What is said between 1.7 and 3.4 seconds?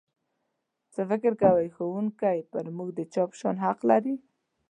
ښوونکی په موږ د چا په